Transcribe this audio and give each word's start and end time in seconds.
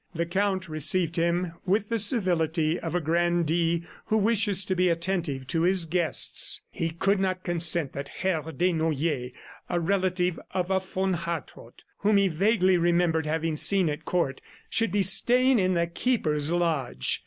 The 0.15 0.25
Count 0.25 0.67
received 0.67 1.15
him 1.15 1.51
with 1.63 1.89
the 1.89 1.99
civility 1.99 2.79
of 2.79 2.95
a 2.95 2.99
grandee 2.99 3.85
who 4.07 4.17
wishes 4.17 4.65
to 4.65 4.73
be 4.75 4.89
attentive 4.89 5.45
to 5.49 5.61
his 5.61 5.85
guests. 5.85 6.63
He 6.71 6.89
could 6.89 7.19
not 7.19 7.43
consent 7.43 7.93
that 7.93 8.07
HERR 8.07 8.51
Desnoyers 8.53 9.31
a 9.69 9.79
relative 9.79 10.39
of 10.55 10.71
a 10.71 10.79
von 10.79 11.13
Hartrott 11.13 11.83
whom 11.99 12.17
he 12.17 12.29
vaguely 12.29 12.77
remembered 12.79 13.27
having 13.27 13.55
seen 13.55 13.89
at 13.91 14.03
Court, 14.03 14.41
should 14.71 14.91
be 14.91 15.03
staying 15.03 15.59
in 15.59 15.75
the 15.75 15.85
Keeper's 15.85 16.51
lodge. 16.51 17.19